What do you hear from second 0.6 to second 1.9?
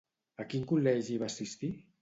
col·legi va assistir?